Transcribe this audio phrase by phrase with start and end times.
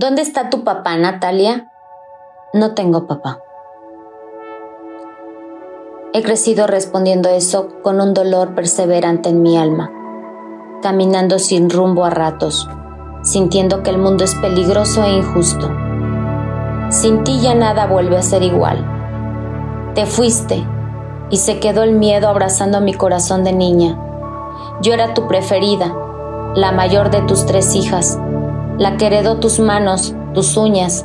[0.00, 1.72] ¿Dónde está tu papá, Natalia?
[2.54, 3.40] No tengo papá.
[6.12, 9.90] He crecido respondiendo eso con un dolor perseverante en mi alma,
[10.82, 12.68] caminando sin rumbo a ratos,
[13.22, 15.68] sintiendo que el mundo es peligroso e injusto.
[16.90, 18.86] Sin ti ya nada vuelve a ser igual.
[19.96, 20.64] Te fuiste
[21.28, 23.98] y se quedó el miedo abrazando mi corazón de niña.
[24.80, 25.92] Yo era tu preferida,
[26.54, 28.16] la mayor de tus tres hijas,
[28.78, 31.04] la que heredó tus manos, tus uñas,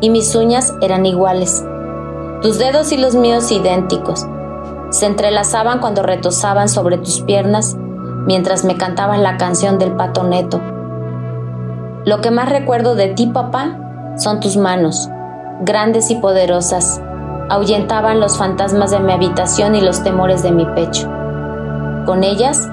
[0.00, 1.64] y mis uñas eran iguales.
[2.42, 4.26] Tus dedos y los míos idénticos.
[4.90, 7.76] Se entrelazaban cuando retozaban sobre tus piernas
[8.26, 10.60] mientras me cantabas la canción del pato neto.
[12.04, 13.78] Lo que más recuerdo de ti, papá,
[14.16, 15.08] son tus manos,
[15.60, 17.00] grandes y poderosas,
[17.48, 21.08] ahuyentaban los fantasmas de mi habitación y los temores de mi pecho.
[22.06, 22.68] Con ellas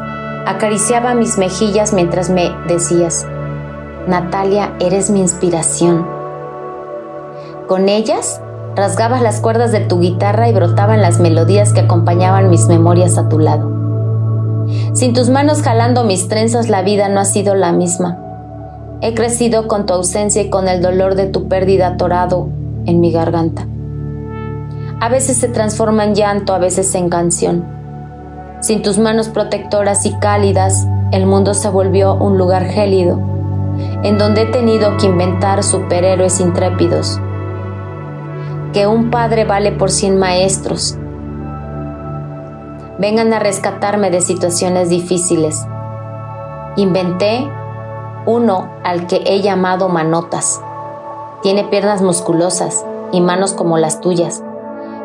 [0.46, 3.26] acariciaba mis mejillas mientras me decías,
[4.08, 6.08] Natalia, eres mi inspiración.
[7.68, 8.42] Con ellas
[8.76, 13.30] rasgabas las cuerdas de tu guitarra y brotaban las melodías que acompañaban mis memorias a
[13.30, 13.70] tu lado.
[14.94, 18.18] Sin tus manos jalando mis trenzas la vida no ha sido la misma.
[19.02, 22.50] He crecido con tu ausencia y con el dolor de tu pérdida atorado
[22.86, 23.68] en mi garganta.
[25.00, 27.66] A veces se transforma en llanto, a veces en canción.
[28.62, 33.31] Sin tus manos protectoras y cálidas, el mundo se volvió un lugar gélido,
[34.04, 37.20] en donde he tenido que inventar superhéroes intrépidos.
[38.74, 40.98] Que un padre vale por cien maestros.
[43.00, 45.66] Vengan a rescatarme de situaciones difíciles.
[46.76, 47.50] Inventé
[48.26, 50.62] uno al que he llamado Manotas.
[51.42, 54.44] Tiene piernas musculosas y manos como las tuyas.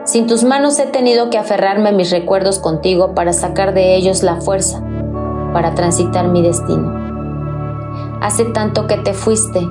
[0.05, 4.23] Sin tus manos he tenido que aferrarme a mis recuerdos contigo para sacar de ellos
[4.23, 4.81] la fuerza,
[5.53, 7.06] para transitar mi destino.
[8.21, 9.69] Hace tanto que te fuiste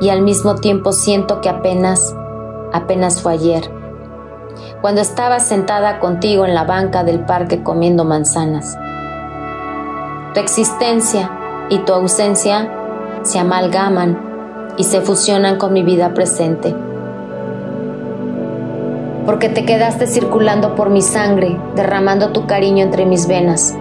[0.00, 2.14] y al mismo tiempo siento que apenas,
[2.72, 3.70] apenas fue ayer,
[4.80, 8.76] cuando estaba sentada contigo en la banca del parque comiendo manzanas.
[10.34, 11.30] Tu existencia
[11.68, 12.70] y tu ausencia
[13.22, 14.18] se amalgaman
[14.76, 16.74] y se fusionan con mi vida presente.
[19.26, 23.74] Porque te quedaste circulando por mi sangre, derramando tu cariño entre mis venas.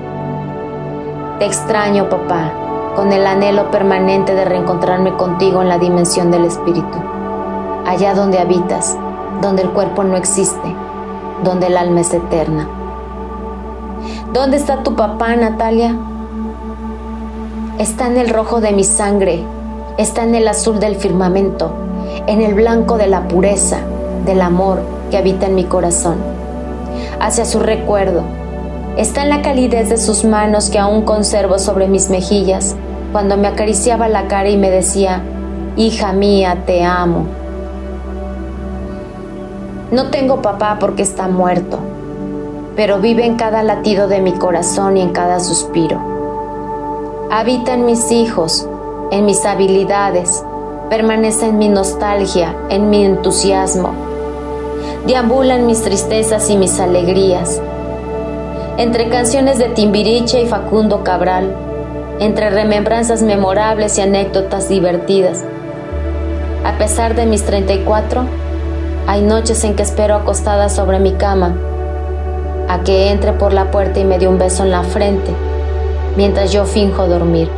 [1.40, 2.54] Te extraño, papá,
[2.96, 7.00] con el anhelo permanente de reencontrarme contigo en la dimensión del espíritu,
[7.86, 8.98] allá donde habitas,
[9.42, 10.76] donde el cuerpo no existe,
[11.44, 12.68] donde el alma es eterna.
[14.34, 15.96] ¿Dónde está tu papá, Natalia?
[17.80, 19.44] Está en el rojo de mi sangre,
[19.98, 21.72] está en el azul del firmamento,
[22.28, 23.80] en el blanco de la pureza,
[24.26, 26.16] del amor que habita en mi corazón.
[27.20, 28.24] Hacia su recuerdo,
[28.98, 32.76] está en la calidez de sus manos que aún conservo sobre mis mejillas,
[33.12, 35.22] cuando me acariciaba la cara y me decía,
[35.76, 37.26] hija mía, te amo.
[39.92, 41.80] No tengo papá porque está muerto,
[42.76, 46.00] pero vive en cada latido de mi corazón y en cada suspiro.
[47.30, 48.68] Habita en mis hijos,
[49.12, 50.44] en mis habilidades,
[50.90, 53.94] permanece en mi nostalgia, en mi entusiasmo.
[55.08, 57.62] Deambula en mis tristezas y mis alegrías.
[58.78, 61.54] Entre canciones de Timbiriche y Facundo Cabral,
[62.20, 65.44] entre remembranzas memorables y anécdotas divertidas.
[66.64, 68.26] A pesar de mis 34,
[69.08, 71.54] hay noches en que espero acostada sobre mi cama
[72.70, 75.32] a que entre por la puerta y me dé un beso en la frente,
[76.16, 77.50] mientras yo finjo dormir.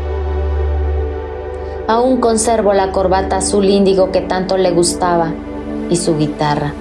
[1.87, 5.31] Aún conservo la corbata azul índigo que tanto le gustaba
[5.91, 6.73] y su guitarra.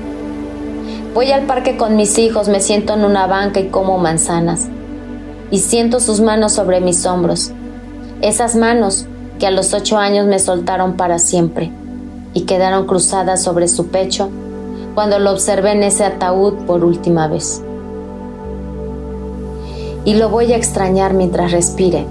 [1.15, 4.69] Voy al parque con mis hijos, me siento en una banca y como manzanas.
[5.51, 7.53] Y siento sus manos sobre mis hombros.
[8.23, 9.07] Esas manos
[9.39, 11.71] que a los ocho años me soltaron para siempre
[12.33, 14.31] y quedaron cruzadas sobre su pecho
[14.95, 17.63] cuando lo observé en ese ataúd por última vez.
[20.07, 22.07] Y lo voy a extrañar mientras respire,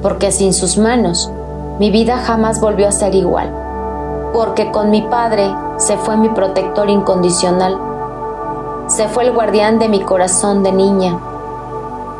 [0.00, 1.28] porque sin sus manos
[1.80, 3.52] mi vida jamás volvió a ser igual,
[4.32, 7.87] porque con mi padre se fue mi protector incondicional,
[8.88, 11.18] se fue el guardián de mi corazón de niña.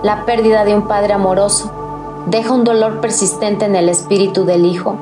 [0.02, 1.72] La pérdida de un padre amoroso
[2.26, 4.96] deja un dolor persistente en el espíritu del hijo,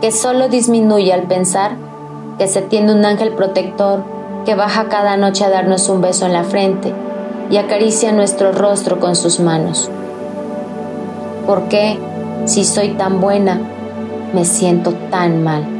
[0.00, 1.72] que solo disminuye al pensar
[2.38, 4.02] que se tiene un ángel protector
[4.46, 6.94] que baja cada noche a darnos un beso en la frente
[7.50, 9.90] y acaricia nuestro rostro con sus manos.
[11.46, 11.98] ¿Por qué,
[12.46, 13.60] si soy tan buena,
[14.32, 15.79] me siento tan mal.